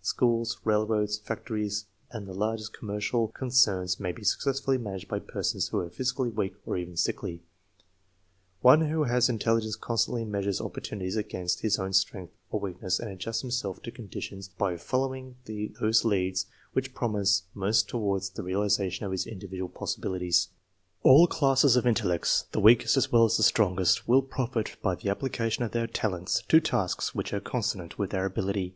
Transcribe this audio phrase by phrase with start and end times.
[0.00, 5.60] Schools, railroads, factories, and the largest commercial concerns may be successfully managed by person*?
[5.70, 7.42] who are physically weak or even sickly.
[8.62, 13.10] One who has intelligence constantly measures opportunities against his own strength or weak ness and
[13.10, 19.12] adjusts himself to conditions by following those leads wliich promise most toward the realization of
[19.12, 20.48] his individual possibilities.
[21.04, 23.42] USES OF INTELLIGENCE TESTS 21 All classes of intellects, the weakest as well as the
[23.42, 27.98] strong est, will profit by the application of their talents to tasks which are consonant
[27.98, 28.74] with their ability.